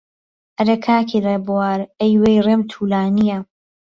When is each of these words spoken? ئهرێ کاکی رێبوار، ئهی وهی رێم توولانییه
ئهرێ 0.57 0.77
کاکی 0.85 1.23
رێبوار، 1.25 1.79
ئهی 1.99 2.15
وهی 2.21 2.43
رێم 2.45 2.61
توولانییه 2.71 3.39